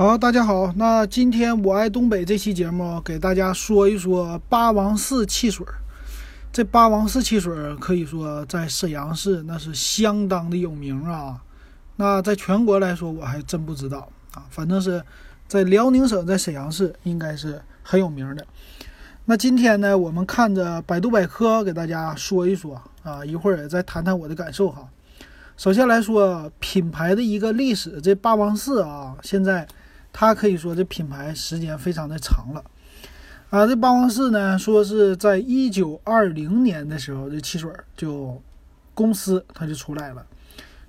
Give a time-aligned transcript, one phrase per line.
[0.00, 5.66] 好，大家好，那今天我爱东北这期节目给大家说一说八王寺汽水。
[6.50, 11.42] 这八王寺汽水可以说在沈阳市那是相当的有名啊。
[11.96, 14.42] 那在全国来说，我还真不知道啊。
[14.48, 15.04] 反正是
[15.46, 18.46] 在辽宁省，在沈阳市应该是很有名的。
[19.26, 24.88] 那今天呢，我们看着百度百科给大家说一说啊，一会儿再谈谈我的感受哈。
[25.58, 29.68] 首先来说品牌的一个历史，这八王寺啊，现在。
[30.12, 32.64] 它可以说这品牌时间非常的长了，
[33.48, 38.42] 啊，这八王寺呢，说是在一九二零年的时候，这汽水就
[38.92, 40.26] 公司它就出来了，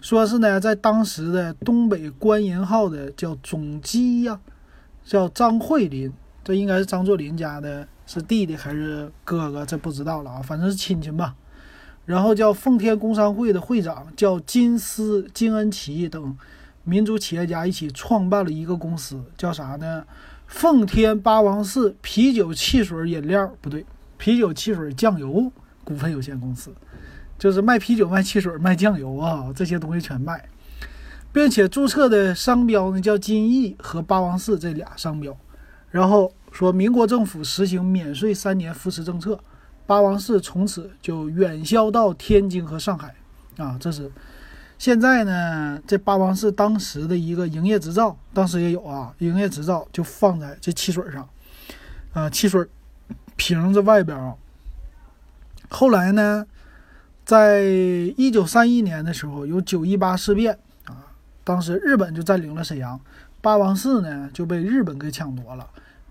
[0.01, 4.39] 说是呢，在当时的东北官银号的叫总机呀，
[5.05, 6.11] 叫张惠林，
[6.43, 11.35] 这应该是张作霖家的，是弟弟还是哥哥，这不知道了啊，反正是亲戚吧。
[12.05, 16.35] 然后叫奉天工商会的会长叫金思金恩奇等。
[16.83, 20.03] 民族企业家一起创办了一个公司，叫啥呢？
[20.47, 23.85] 奉天八王寺啤酒汽水饮料不对，
[24.17, 25.49] 啤酒汽水酱油
[25.83, 26.73] 股份有限公司，
[27.39, 30.49] 就是卖啤酒、卖汽水、卖酱油啊，这些东西全卖，
[31.31, 35.37] 并且注册的商标呢叫金逸和八王寺这俩商标。
[35.89, 39.39] 然后说民国政府实行免税三年扶持政策，
[39.85, 43.15] 八王寺从此就远销到天津和上海
[43.57, 44.11] 啊，这是。
[44.81, 51.29] 现在呢，这八王寺当时的一个营业执照，当时也有啊，营业执照就放在这汽水上，
[52.13, 52.65] 啊，汽水
[53.35, 54.33] 瓶子外边啊。
[55.69, 56.47] 后来呢，
[57.23, 62.99] 在一九三一年的时候，有九一八事变啊，当时日本就占领了沈阳，
[63.39, 65.69] 八王寺呢就被日本给抢夺了，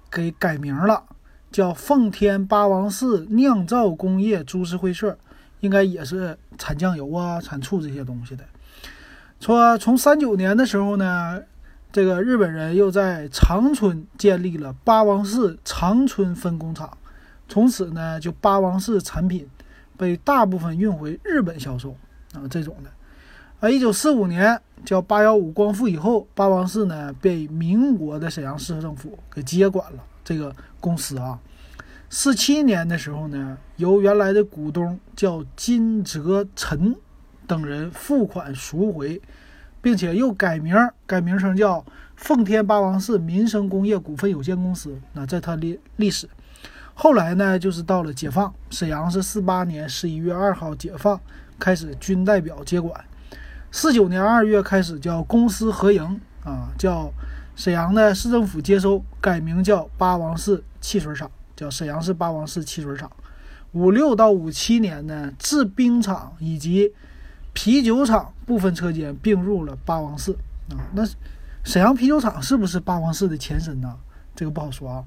[0.09, 1.03] 给改名了，
[1.51, 5.19] 叫奉天八王寺酿造工业株式会社，
[5.59, 8.45] 应该也是产酱油啊、产醋这些东西的。
[9.41, 11.43] 说从三九年的时候呢，
[11.91, 16.99] 这个日本人又在长春建立了八王寺长春分工厂，
[17.49, 19.49] 从此呢，就八王寺产品
[19.97, 21.97] 被大部分运回日本销售
[22.35, 22.91] 啊，这种的。
[23.61, 31.39] 啊，一九四五年叫八幺五光复以后，八王寺呢被民国的沈阳市政府给接管了这个公司啊。
[32.11, 36.95] 四七年的时候呢，由原来的股东叫金泽臣。
[37.51, 39.21] 等人付款赎回，
[39.83, 40.73] 并且又改名，
[41.05, 41.85] 改名称叫
[42.15, 44.97] 奉天八王寺民生工业股份有限公司。
[45.15, 46.29] 那在它历历史，
[46.95, 51.21] 后来呢，就是到了解放，沈阳是四八年十一月二号解放，
[51.59, 53.05] 开始军代表接管。
[53.73, 57.13] 四九年二月开始叫公私合营啊，叫
[57.57, 63.11] 沈阳的市政府接收，改名叫八王寺汽水厂，叫沈阳市八王寺汽水厂。
[63.73, 66.93] 五六到五七年呢，制冰厂以及
[67.53, 70.37] 啤酒厂部分车间并入了八王寺
[70.71, 71.03] 啊，那
[71.65, 73.97] 沈阳啤酒厂是不是八王寺的前身呢？
[74.35, 75.05] 这个不好说啊。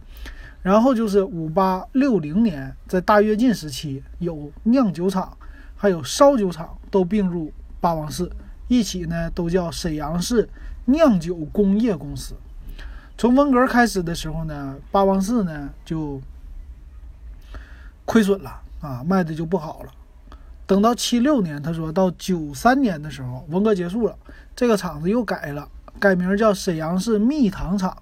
[0.62, 5.36] 然后就是五八六零年，在大跃进时期，有酿酒厂，
[5.76, 8.32] 还有烧酒厂都并入八王寺，
[8.68, 10.48] 一起呢都叫沈阳市
[10.86, 12.36] 酿酒工业公司。
[13.18, 16.22] 从文革开始的时候呢，八王寺呢就
[18.06, 19.92] 亏损了啊，卖的就不好了。
[20.66, 24.16] 等到七六年，他说到九三年的时候，文革结束了，
[24.56, 25.68] 这个厂子又改了，
[26.00, 27.96] 改名叫沈阳市蜜糖厂。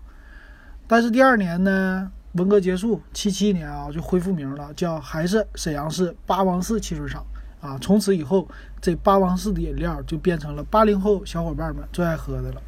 [0.87, 7.25] 但是第二年呢，文革结束，七七年啊就恢复名了，叫还是沈阳市八王寺汽水厂
[7.61, 7.77] 啊。
[7.81, 8.47] 从此以后，
[8.79, 12.61] 这八王寺的饮料就变成了八零后小伙伴们最爱喝的了。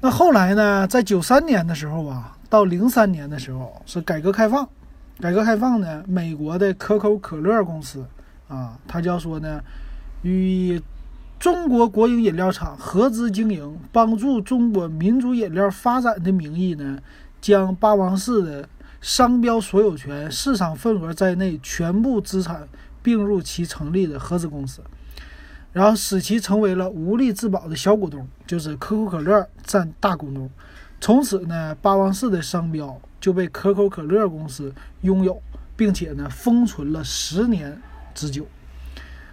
[0.00, 4.66] 那后来呢，在九三年的时候啊，到零三年的时候是改革开放，
[5.20, 8.02] 改革开放呢，美国的可口可乐公司。
[8.50, 9.62] 啊，他叫说呢，
[10.22, 10.82] 与
[11.38, 16.98] 中国国营饮料厂合资经营，帮助中国民族饮料发展的名义呢，
[17.40, 18.68] 将八王寺的
[19.00, 22.68] 商标所有权、市场份额在内全部资产
[23.02, 24.82] 并入其成立的合资公司，
[25.72, 30.50] 然后使其成为了无力自保的小股东，就是可口可乐占大股东。
[31.00, 35.40] 从此呢，八王寺的商标就被可口可乐公司拥有，
[35.76, 37.80] 并且呢，封存了十年。
[38.20, 38.46] 之久，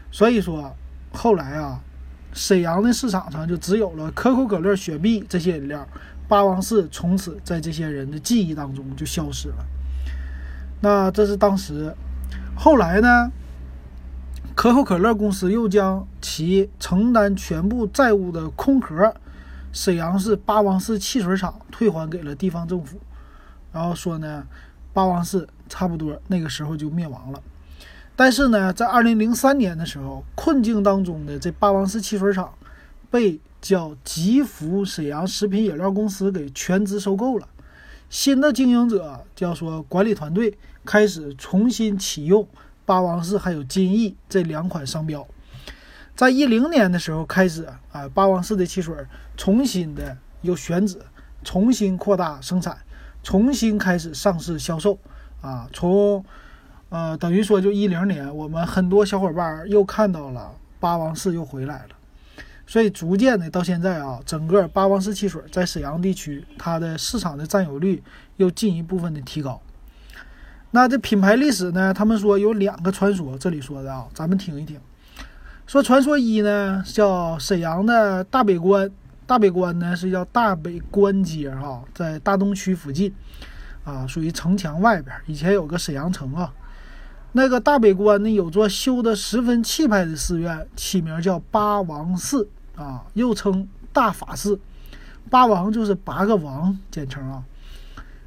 [0.10, 0.74] 所以说
[1.12, 1.82] 后来啊，
[2.32, 5.86] 沈阳的市场上就只有了可口可乐、雪碧这些饮料，
[6.26, 9.66] 八王寺从此在这些人的记忆当中就消失了。
[10.80, 11.94] 那这是当时，
[12.56, 13.30] 后来呢，
[14.56, 19.14] 可口可乐公司又将其承担全部债务的空壳
[19.74, 23.00] 沈阳市八王寺汽水厂退还给了地方政府，
[23.74, 24.46] 然后说呢，
[24.94, 27.42] 八王寺差不多那个时候就灭亡了。
[28.18, 32.52] 但是呢，在二零零三年的时候，困境当中的这八王寺汽水厂
[33.12, 37.48] 被叫吉福沈阳食品饮料公司给全资收购了。
[38.10, 42.48] 新的经营者叫说管理团队开始重新启用
[42.86, 45.28] 八王寺还有金逸这两款商标。
[46.16, 48.96] 在一零年的时候开始啊，八王寺的汽水
[49.36, 51.00] 重新的又选址，
[51.44, 52.76] 重新扩大生产，
[53.22, 54.98] 重新开始上市销售
[55.42, 55.70] 啊。
[55.72, 56.26] 从
[56.90, 68.02] 呃等于说就一零年，我们很多小伙伴又看到了八王寺又回来了，所以逐渐的到现在啊，整个八王寺汽水在沈阳地区它的市场的占有率
[68.38, 69.62] 又进一部分的提高。
[70.72, 71.94] 那这品牌历史呢？
[71.94, 74.78] 他们说有两个传说，这里说的啊，咱们听一听。
[75.66, 78.90] 说传说一呢，叫沈阳的大北关，
[79.26, 83.14] 大北关呢是叫大北关街哈，在大东区附近，
[83.86, 85.16] 啊，属于城墙外边。
[85.26, 86.54] 以前有个沈阳城啊，
[87.38, 94.60] 那个大北关呢有座修得十分气派的寺院，起名叫八王寺啊，又称大法寺。
[95.30, 97.44] 八王就是八个王，简称啊。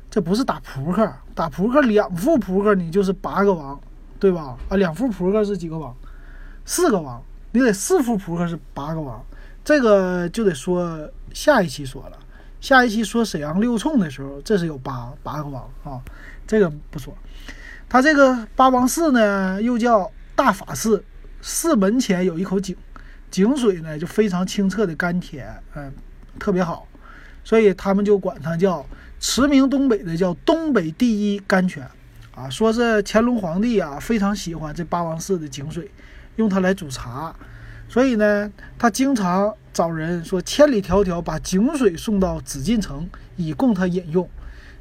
[0.08, 3.80] 这不是打扑克，打扑克两副扑克你就是八个王，
[4.20, 4.56] 对吧？
[4.68, 5.92] 啊，两副扑克是几个王？
[6.64, 7.20] 四个王。
[7.50, 9.20] 你得四副扑克是八个王，
[9.64, 12.18] 这个就得说下一期说了。
[12.60, 16.00] 下一期说沈阳六冲的时候，这是有八八个王啊，
[16.46, 17.12] 这个不说。
[17.90, 21.04] 它这个八王寺呢，又叫大法寺，
[21.42, 22.76] 寺门前有一口井，
[23.32, 25.92] 井水呢就非常清澈的甘甜，嗯，
[26.38, 26.86] 特别好，
[27.42, 28.86] 所以他们就管它叫
[29.18, 31.84] 驰名东北的叫东北第一甘泉
[32.32, 32.48] 啊。
[32.48, 35.90] 说是乾隆皇帝啊非常喜欢这八王寺的井水。
[36.36, 37.34] 用它来煮茶，
[37.86, 43.06] 所以呢，他经常找人说千里迢迢把井水送到紫禁城，
[43.36, 44.26] 以供他饮用。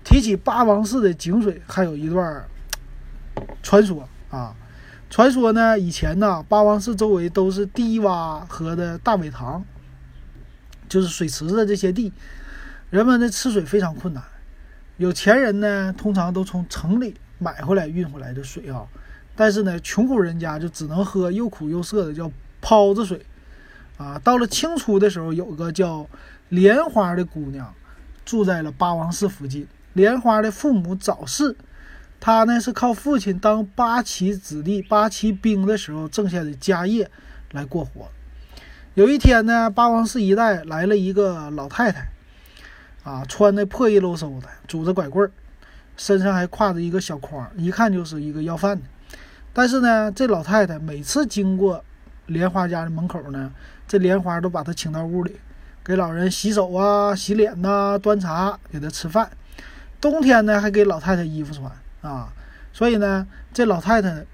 [0.06, 2.46] 提起八王寺的井水，还有一段
[3.62, 4.56] 传说啊。
[5.10, 9.66] 传说呢，以前呢，八王寺周围都是低洼河的大苇塘，
[10.88, 12.14] 就是水池子这些地，
[12.92, 14.24] 人们的吃水非常困难。
[14.98, 18.86] 有钱人呢，通常都从城里买回来运回来的水啊。
[19.36, 22.32] 但是呢，穷苦人家就只能喝又苦又涩的叫
[22.62, 23.26] 泡子水，
[23.98, 26.06] 啊，到了清初的时候，有个叫
[26.50, 27.74] 莲花的姑娘，
[28.26, 29.66] 住在了八王寺附近。
[29.94, 31.56] 莲花的父母早逝，
[32.20, 37.10] 他呢是靠父亲当八旗子弟、八旗兵的时候挣下的家业
[37.52, 38.10] 来过活。
[38.96, 42.10] 有一天呢，八王寺一带来了一个老太太，
[43.04, 45.32] 啊，穿的破衣漏嗖的，拄着拐棍儿，
[45.96, 48.84] 身上还挎着一个小筐，一看就是一个要饭的。
[49.54, 51.84] 但是呢，这老太太每次经过
[52.26, 53.52] 莲花家的门口呢，
[53.88, 55.38] 这莲花都把她请到屋里，
[55.84, 59.32] 给老人洗手啊、洗脸呐、端茶给她吃饭。
[60.02, 62.32] 冬天呢，还给老太太衣服穿啊。
[62.72, 64.26] 所以呢，这老太太，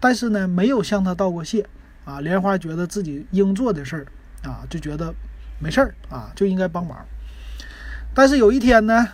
[0.00, 1.66] 但是呢，没有向她道过谢
[2.04, 2.20] 啊。
[2.20, 4.06] 莲花觉得自己应做的事儿
[4.48, 5.14] 啊，就觉得
[5.60, 6.98] 没事儿啊，就应该帮忙。
[8.14, 9.06] 但是有一天呢，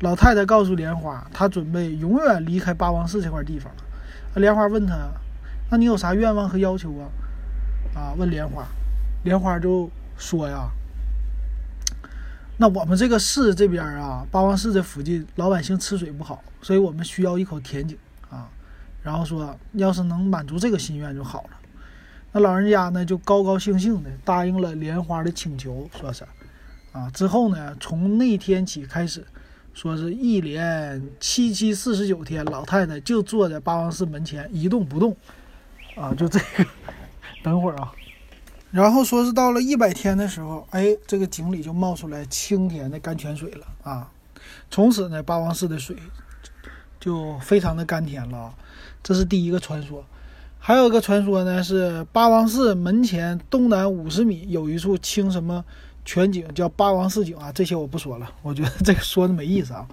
[0.00, 4.40] 老太太告诉莲花，她准备永远离开八王寺这块地方了。
[4.40, 4.94] 莲花问他
[5.70, 7.08] ：“那你有啥愿望和要求啊？”
[7.96, 8.66] 啊，问莲花，
[9.22, 10.68] 莲花就说呀
[12.56, 17.96] ：“那我们这个市这边啊，八王寺这附近老百姓吃水不好，所以我们需要一口甜井
[18.30, 18.48] 啊。
[19.02, 21.50] 然后说，要是能满足这个心愿就好了。
[22.32, 26.24] 那老人家呢，就高高兴兴的答应了莲花的请求，说是
[26.92, 27.10] 啊。
[27.10, 29.24] 之后呢，从那天起开始。”
[29.74, 35.16] 说是一连七七四十九天，老太太就坐在八王寺门前一动不动，
[35.96, 36.64] 啊，就这个。
[37.42, 37.90] 等会儿啊，
[38.74, 44.10] 然后说是到了一百天的时候，哎，这个井里就冒出来清甜的甘泉水了啊。
[44.68, 45.94] 从此呢，八王寺的水
[46.98, 48.52] 就非常的甘甜了。
[49.00, 50.04] 这是第一个传说。
[50.58, 55.64] 还有一个传说呢，是八王寺门前东南五十米有一处清什么。
[56.04, 59.86] 全景叫八王寺井啊，这些我不说了，我觉得这个说的没意思啊。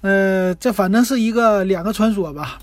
[0.00, 2.58] 呃，这反正是一个两个传说吧。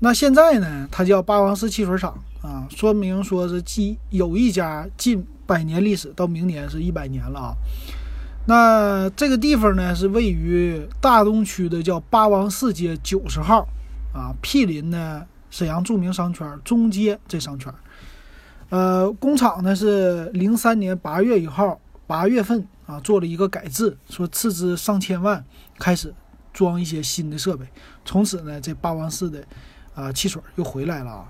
[0.00, 7.54] 那现在呢，它叫八王寺汽水厂啊，说明说是近有一家近百年历史，到明年是一百年了啊。
[8.46, 13.66] 那这个地方呢，是位于大东区的叫八王寺街九十号
[14.12, 17.72] 啊，毗邻呢沈阳著名商圈中街这商圈。
[18.70, 21.80] 呃，工厂呢是零三年八月一号。
[22.06, 25.44] 八月份啊，做了一个改制，说斥资上千万
[25.78, 26.14] 开始
[26.54, 27.66] 装一些新的设备。
[28.02, 29.44] 从此呢，这八王寺的
[29.98, 31.28] 啊汽水又回来了啊。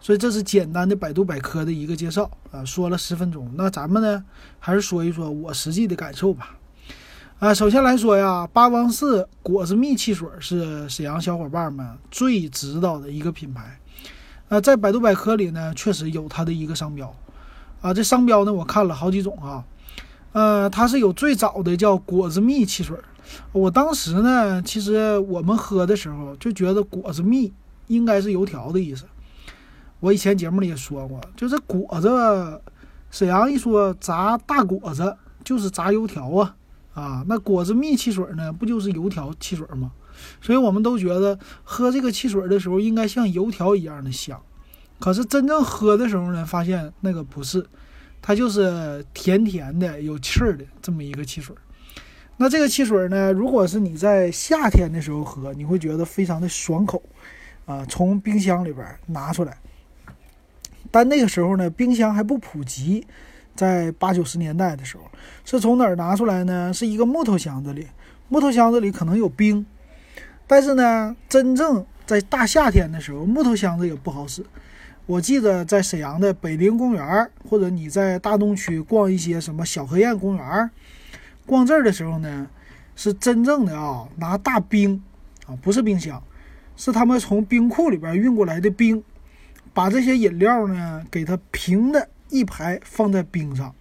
[0.00, 3.50] 所以这是简单的百度百科的一个介绍啊，说了十分钟。
[3.56, 4.24] 那咱们呢，
[4.58, 6.56] 还是说一说我实际的感受吧。
[7.38, 13.78] 啊，首先来说呀，八王寺果子蜜汽水是沈阳小伙伴们最知道的一个品牌。
[14.48, 17.14] 啊，在百度百科里呢，确实有它的一个商标。
[17.80, 19.64] 啊，这商标呢我看了好几种啊，
[20.32, 22.98] 呃，它是有最早的叫果子蜜汽水。
[23.52, 27.52] 我当时呢，其实我们喝的时候就觉得果子蜜
[27.90, 29.04] 应该是油条的意思。
[29.98, 32.08] 我以前节目里也说过，就是果子，
[33.10, 36.56] 沈阳一说炸大果子就是炸油条啊
[36.94, 39.92] 啊，那果子蜜汽水呢，不就是油条汽水吗？
[40.40, 44.40] 所以我们都觉得喝这个汽水的时候应该像油条一样的香。
[44.98, 47.66] 可是真正喝的时候呢，发现那个不是，
[48.22, 51.56] 它就是甜甜的、有气儿的这么一个汽水。
[52.36, 57.02] 那这个汽水呢，如果是你在夏天的时候喝，你会觉得非常的爽口，
[57.70, 59.56] 啊，从冰箱里边拿出来。
[60.90, 63.06] 但那个时候呢，冰箱还不普及，
[63.54, 65.04] 在八九十年代的时候，
[65.44, 66.72] 是从哪儿拿出来呢？
[66.72, 67.86] 是一个木头箱子里，
[68.28, 69.64] 木头箱子里可能有冰，
[70.48, 74.44] 但是呢，真正在大夏天的时候，木头箱子也不好使。
[75.06, 80.70] 我记得在沈阳的北陵公园，或者你在大东区逛一些什么小河堰公园。
[81.46, 82.48] 逛这儿的时候呢，
[82.94, 85.02] 是真正的啊，拿大冰
[85.46, 86.22] 啊，不是冰箱，
[86.80, 89.04] 是他们从冰库里边运过来的冰，
[89.74, 93.74] 把这些饮料呢给它平的一排放在冰上，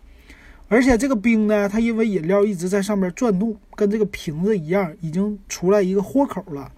[0.68, 6.70] 而且这个冰呢，它因为饮料一直在上面转动，跟这个瓶子一样，已经出来一个豁口了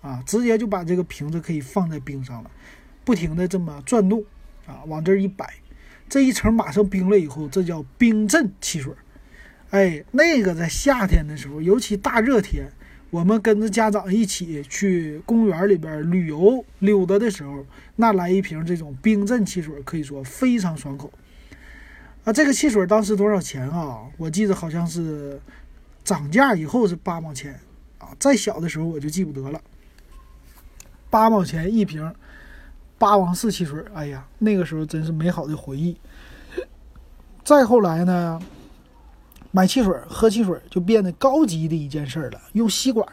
[0.00, 2.50] 啊，直接就把这个瓶子可以放在冰上了，
[3.04, 4.24] 不停的这么转动
[4.66, 5.48] 啊，往这一摆，
[6.08, 8.92] 这一层马上冰了以后，这叫冰镇汽水。
[9.70, 12.66] 哎，那个在夏天的时候，尤其大热天，
[13.10, 17.64] 我们跟着家长一起去公园里边旅游溜达的时候，
[17.96, 21.10] 那来一瓶这种冰镇汽水，可以说非常爽口。
[22.24, 24.00] 啊，这个汽水当时多少钱啊？
[24.18, 25.40] 我记得好像是
[26.04, 27.58] 涨价以后是八毛钱
[27.96, 28.08] 啊。
[28.18, 29.58] 再小的时候我就记不得了，
[31.08, 32.14] 八毛钱一瓶
[32.98, 33.82] 八王寺汽水。
[33.94, 35.96] 哎呀，那个时候真是美好的回忆。
[37.42, 38.38] 再后来呢？
[39.50, 42.40] 买汽水、喝汽水就变得高级的一件事了。
[42.52, 43.06] 用吸管，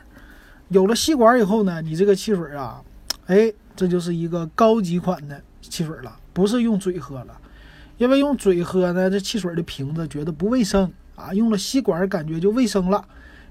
[0.70, 2.82] 有了吸管以后呢，你这个汽水啊，
[3.28, 7.38] 哎，这就是一个高级款的汽水了，不是用嘴喝了。
[7.98, 11.34] 因为用嘴喝呢，这汽水的瓶子觉得不卫生啊。
[11.34, 13.08] 用了吸管，感觉就卫生了。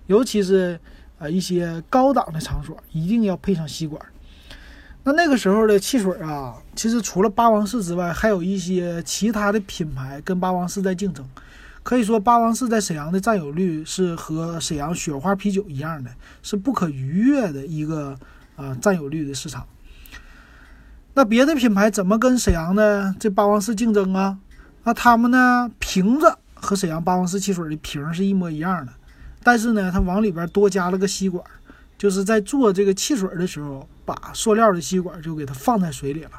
[0.06, 0.78] 尤其是
[1.18, 4.00] 啊一些高档的场所，一定要配上吸管。
[5.02, 11.26] 那那个时候的汽水啊，其实除了八王寺之外，还有一些其他的品牌跟八王寺在竞争。
[11.84, 16.10] 可以说，八王寺在沈阳的占有率是和沈阳雪花啤酒一样的，
[16.42, 18.18] 是不可逾越的一个
[18.56, 19.66] 啊占有率的市场。
[21.12, 24.38] 那别的品牌怎么跟沈阳的这八王寺竞争啊？
[24.82, 28.92] 那他们呢瓶子和沈阳八王寺汽水的瓶是一模一样的，
[29.42, 31.44] 但是呢，它往里边多加了个吸管，
[31.98, 36.30] 就是在做这个汽水的时候，把塑料的吸管就给它放在水里了，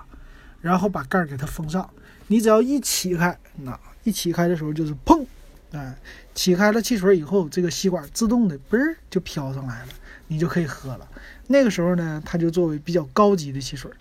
[0.60, 1.88] 然后把盖给它封上。
[2.28, 5.26] 你只要一起开，那一起开的时候就是砰。
[5.74, 5.94] 哎，
[6.34, 8.78] 起开了汽水以后，这个吸管自动的嘣
[9.10, 9.88] 就飘上来了，
[10.28, 11.06] 你就可以喝了。
[11.48, 13.92] 那个时候呢，它就作为比较高级的汽水，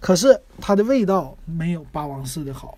[0.00, 2.76] 可是它的味道没有八王寺的好。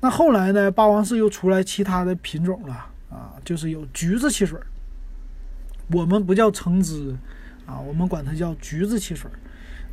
[0.00, 2.74] 那后来呢，八王寺又出来其他的品种了
[3.08, 4.58] 啊，就是有橘子汽水，
[5.92, 7.16] 我们不叫橙汁
[7.66, 9.30] 啊，我们管它叫橘子汽水。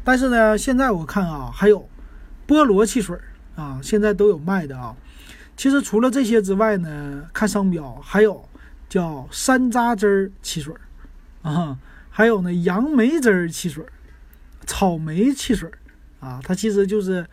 [0.03, 1.87] 但是呢，现在我看啊，还有
[2.47, 3.15] 菠萝汽水
[3.55, 4.95] 啊，现在都有卖的啊。
[5.55, 8.43] 其实除了这些之外呢，看商标还有
[8.89, 11.77] 叫山楂汁儿汽水儿啊，
[12.09, 13.91] 还有呢杨梅汁儿汽水儿、
[14.65, 15.77] 草莓汽水儿
[16.19, 17.25] 啊，它其实就是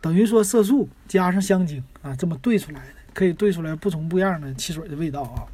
[0.00, 5.44] 等于说色素加上香精啊这么兑出来的，可以兑出来不同不一样的汽水的味道啊。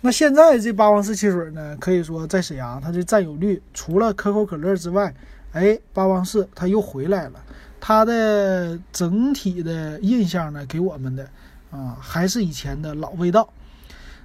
[0.00, 5.14] 那现在这八王寺汽水呢，可以说在沈阳它的占有率除了可口可乐之外，
[5.52, 7.44] 哎，八王寺它又回来了。
[7.80, 11.28] 它的整体的印象呢，给我们的
[11.70, 13.48] 啊，还是以前的老味道。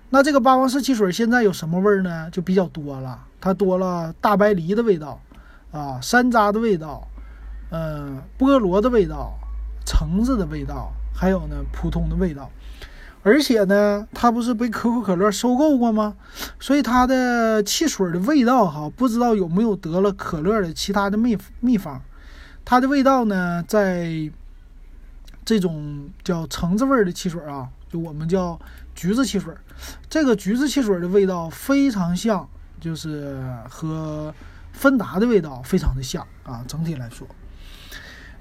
[0.09, 2.29] 那这个八王寺汽水现在有什么味儿呢？
[2.31, 5.19] 就比较多了，它多了大白梨的味道，
[5.71, 7.07] 啊，山楂的味道，
[7.71, 9.33] 嗯，菠萝的味道，
[9.85, 12.51] 橙子的味道，还有呢普通的味道。
[13.23, 16.15] 而且呢，它不是被可口可乐收购过吗？
[16.59, 21.99] 所以它的汽水的味道哈，不知道有没有得了可乐的其他的秘秘方。
[22.65, 24.09] 它的味道呢，在
[25.45, 28.59] 这种叫橙子味的汽水啊，就我们叫
[28.95, 29.53] 橘子汽水。
[30.09, 32.49] 这个橘子汽水的味道非常像，
[32.81, 34.33] 就是和
[34.73, 36.65] 芬达的味道非常的像啊。
[36.67, 37.27] 整体来说，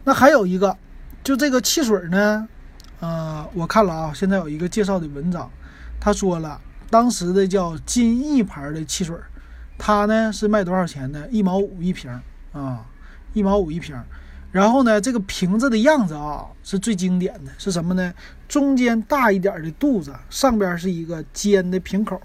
[0.05, 0.75] 那还有一个，
[1.23, 2.49] 就这个汽水呢，
[3.01, 5.51] 呃，我看了啊，现在有一个介绍的文章，
[6.01, 9.15] 他说了，当时的叫金逸牌的汽水，
[9.77, 11.29] 它呢是卖多少钱呢？
[11.31, 12.11] 一毛五一瓶
[12.55, 12.87] 啊。
[13.35, 13.95] 一毛五一瓶，
[14.51, 18.15] 然后呢，这个瓶子的样子啊是最经典的，是什么呢？
[18.49, 22.21] 中间大一点的肚子，上边是一个尖的瓶口，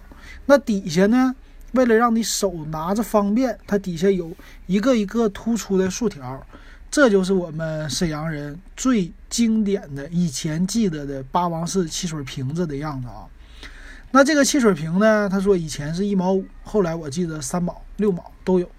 [0.46, 1.36] 那底下呢，
[1.72, 4.32] 为了让你手拿着方便，它底下有
[4.68, 6.46] 一个一个突出的竖条，
[6.92, 13.26] 这就是我们沈阳人最经典的以前记得的八王寺汽水瓶子的样子啊。
[14.12, 18.70] 那这个汽水瓶呢，他说以前是一毛五，后来我记得三毛、六毛都有。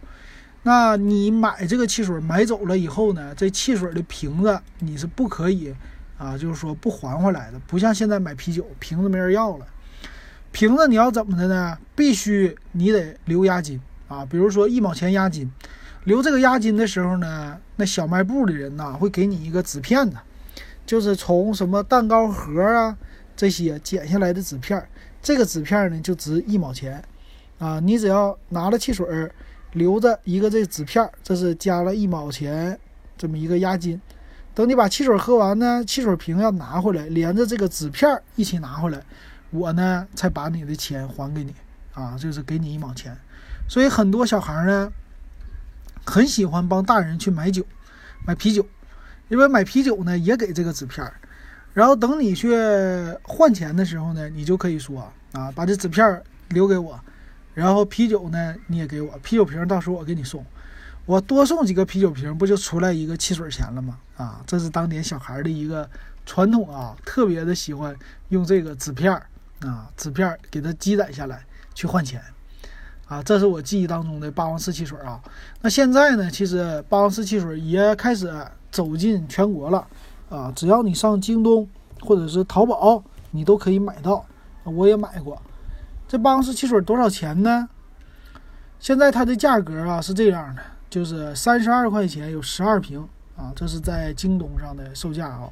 [0.62, 5.74] 那你买这个汽水买走了以后呢，这汽水的瓶子你是不可以
[6.18, 9.66] 啊，就是说不还回来的，不像现在买啤酒瓶子没人要了，
[10.52, 11.78] 瓶子你要怎么的呢？
[11.96, 15.50] 必须你得留押金啊，比如说一毛钱押金，
[16.04, 20.18] 留这个押金的时候呢，那小卖部的人呐会给你一个纸片子，
[20.84, 22.94] 就是从什么蛋糕盒啊
[23.34, 24.86] 这些剪下来的纸片，
[25.22, 27.02] 这个纸片呢就值一毛钱
[27.58, 29.06] 啊，你只要拿了汽水。
[29.72, 32.78] 留着一个这纸片儿，这是加了一毛钱
[33.16, 34.00] 这么一个押金。
[34.52, 39.00] 等你把汽水喝完呢，汽水瓶要拿回来，连着这个纸片儿一起拿回来，
[39.50, 41.54] 我呢才把你的钱还给你
[41.94, 43.16] 啊，就是给你一毛钱。
[43.68, 44.92] 所以很多小孩呢
[46.04, 47.64] 很喜欢帮大人去买酒，
[48.26, 48.66] 买啤酒，
[49.28, 51.14] 因为买啤酒呢也给这个纸片儿，
[51.72, 52.52] 然后等你去
[53.22, 56.98] 换钱的时候呢，你就可以说啊，把这纸片儿留给我。
[57.54, 60.44] 然后啤酒呢，你也给我啤酒瓶，到时候我给你送，
[61.04, 63.98] 我多送几个啤酒瓶，不就出来一个汽水钱了吗？
[64.16, 65.88] 啊，这是当年小孩的一个
[66.24, 67.94] 传统啊，特别的喜欢
[68.28, 69.26] 用这个纸片儿
[69.66, 72.22] 啊，纸片儿给它积攒下来去换钱，
[73.06, 75.20] 啊，这是我记忆当中的霸王式汽水啊。
[75.60, 78.32] 那现在呢，其实霸王式汽水也开始
[78.70, 79.86] 走进全国了
[80.28, 81.68] 啊，只要你上京东
[82.00, 83.02] 或者是淘宝，
[83.32, 84.24] 你都可以买到，
[84.62, 85.40] 我也买过。
[86.10, 87.68] 这八王寺汽水多少钱呢？
[88.80, 95.48] 现在它的价格啊是这样的，就是三十二块钱有十二瓶啊，这是在京东上的售价啊。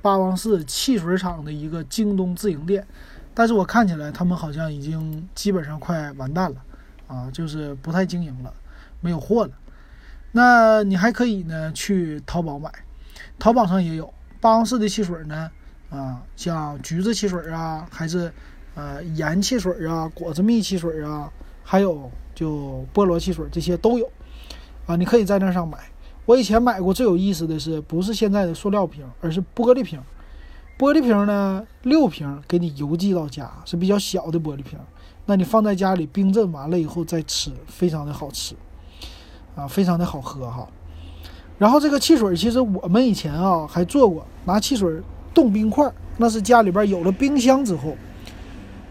[0.00, 2.86] 八王寺汽水厂的一个京东自营店，
[3.34, 6.62] 但是我看起来他们好像已经基本上快完蛋了
[7.08, 8.54] 啊，就是不太经营了，
[9.00, 9.52] 没有货了。
[10.30, 12.70] 那你还可以呢去淘宝买，
[13.40, 15.50] 淘宝上也有八王寺的汽水呢
[15.90, 18.32] 啊，像橘子汽水啊，还是。
[18.76, 21.32] 呃，盐汽水啊，果子蜜汽水啊，
[21.64, 24.06] 还有就菠萝汽水，这些都有
[24.84, 24.94] 啊。
[24.96, 25.78] 你可以在那上买。
[26.26, 29.98] 我以前买过最有意思的是，不是现在的塑料瓶，而是玻璃瓶。
[30.78, 34.78] 玻璃瓶呢，六瓶给你邮寄到家，是比较小的玻璃瓶。
[35.24, 38.54] 那你放在家里冰镇完了以后再吃，非常的好吃
[39.54, 40.68] 啊，非常的好喝哈。
[41.56, 45.00] 然后这个汽水，其实我们以前啊还做过，拿汽水
[45.32, 47.96] 冻冰块，那是家里边有了冰箱之后。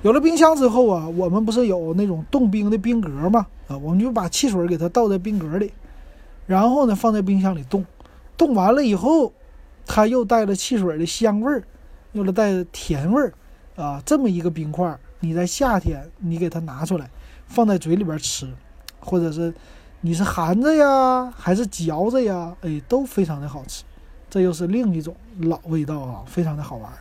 [0.06, 3.48] 有了冰箱之后啊，我们不是有那种冻冰的冰格吗？
[3.68, 5.74] 啊，我们就把汽水给它倒在冰格里，
[6.46, 7.84] 然后呢放在冰箱里冻，
[8.38, 9.34] 冻完了以后，
[9.84, 11.64] 它又带了汽水的香味儿，
[12.12, 13.34] 又了带甜味儿，
[13.76, 17.10] 啊，这么一个冰块，你在夏天你给它拿出来，
[17.48, 18.48] 放在嘴里边吃，
[19.00, 19.52] 或者是
[20.02, 23.84] 你是含着呀，还是嚼着呀，哎，都非常的好吃，
[24.30, 26.94] 这又是另一种老味道啊，非常的好玩。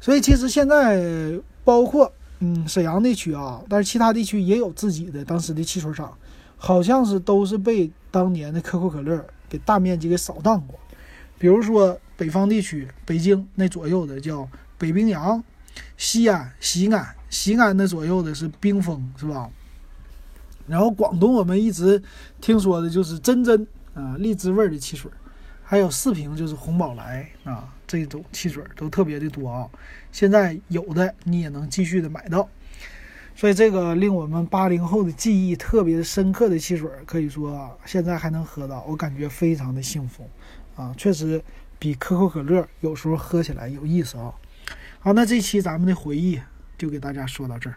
[0.00, 1.40] 所以其实现在。
[1.66, 6.16] 包括嗯沈阳地区啊，但是其他地区也有自己的当时的汽水厂，
[6.56, 10.78] 好像是都是被当年的可口可乐给大面积给扫荡过。
[11.40, 14.48] 比如说北方地区，北京那左右的叫
[14.78, 15.42] 北冰洋，
[15.96, 19.50] 西安西安西安那左右的是冰峰，是吧？
[20.68, 22.00] 然后广东我们一直
[22.40, 25.10] 听说的就是真真啊荔枝味的汽水，
[25.64, 27.72] 还有四平就是红宝来啊。
[27.86, 29.68] 这种汽水都特别的多啊，
[30.10, 32.48] 现在有的你也能继续的买到，
[33.34, 40.28] 所以这个令我们八零后的记忆特别深刻的汽水，可以说啊现在还能喝到，我感觉非常的幸福
[40.74, 41.42] 啊，确实
[41.78, 44.32] 比可口可乐有时候喝起来有意思啊。
[44.98, 46.40] 好，那这期咱们的回忆
[46.76, 47.76] 就给大家说到这儿。